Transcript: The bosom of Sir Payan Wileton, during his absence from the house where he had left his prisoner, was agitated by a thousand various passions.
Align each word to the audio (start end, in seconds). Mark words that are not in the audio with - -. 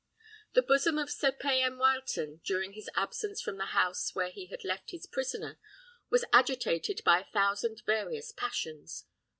The 0.53 0.63
bosom 0.63 0.97
of 0.97 1.11
Sir 1.11 1.31
Payan 1.31 1.77
Wileton, 1.77 2.41
during 2.43 2.73
his 2.73 2.89
absence 2.95 3.39
from 3.39 3.57
the 3.59 3.67
house 3.67 4.15
where 4.15 4.31
he 4.31 4.47
had 4.47 4.63
left 4.63 4.89
his 4.89 5.05
prisoner, 5.05 5.59
was 6.09 6.25
agitated 6.33 7.03
by 7.05 7.19
a 7.19 7.31
thousand 7.31 7.83
various 7.85 8.31
passions. 8.31 9.05